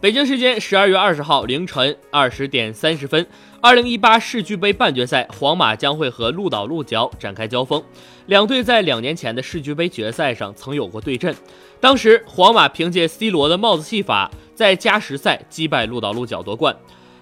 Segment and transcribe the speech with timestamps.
[0.00, 3.26] 北京时间十二月二十号凌晨二十点三十分，
[3.60, 7.84] 二零一八世俱杯半决赛，皇马将会和鹿岛鹿角展开交锋。
[8.24, 11.36] 两队在两年前的世俱杯决赛上曾有过对阵，
[11.80, 16.74] 当时皇马凭借 C 罗的帽子戏法，在加时赛击败鹿岛鹿角夺冠。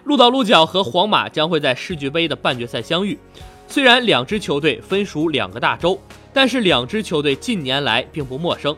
[0.05, 3.19] 鹿岛鹿角和皇马将会在世俱杯的半决赛相遇。
[3.67, 6.01] 虽然两支球队分属两个大洲，
[6.33, 8.77] 但是两支球队近年来并不陌生，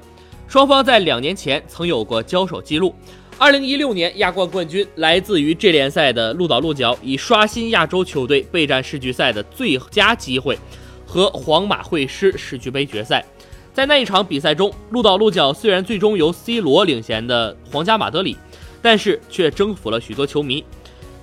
[0.49, 2.95] 双方在两年前曾有过交手记录。
[3.41, 10.59] 二零一六年亚冠冠军来自于这联赛的鹿岛鹿角，以刷新亚洲球队备战世俱赛的最佳机会，
[11.07, 13.25] 和皇马会师世俱杯决赛。
[13.73, 18.37] 在那一场比赛中，鹿岛鹿角虽然最终由 C 罗领衔的皇家马德里，
[18.83, 20.63] 但是却征服了许多球迷。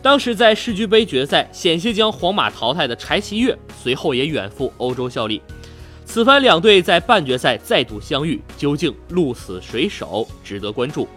[0.02, 5.40] 当时在世俱杯决赛险些将皇马淘汰的柴崎岳，随后也远赴欧洲效力。
[6.04, 11.08] 此番两队在半决赛再度相遇，究竟鹿死谁手，值得关注。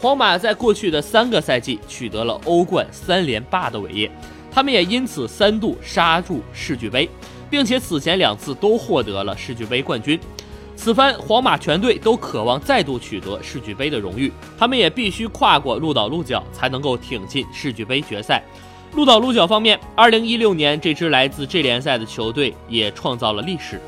[0.00, 4.10] 皇马在过去的三个赛季取得了欧冠三连霸的伟业，
[4.50, 7.06] 他们也因此三度杀入世俱杯，
[7.50, 10.18] 并且此前两次都获得了世俱杯冠军。
[10.74, 18.42] 此番皇马全队都渴望再度取得世俱杯的荣誉，他们也必须跨过鹿岛鹿角才能够挺进世俱杯决赛。
[18.94, 23.78] 鹿岛鹿角方面，2016年这支来自这联赛的球队也创造了历史。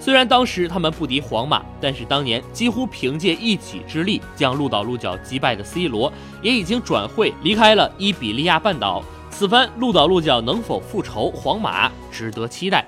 [0.00, 9.04] 虽然当时他们不敌皇马，但是当年几乎凭借一己之力将鹿岛鹿角击败的 C 罗，也已经转会离开了伊比利亚半岛。
[9.30, 12.84] 此番鹿岛鹿角能否复仇皇马，值得期待。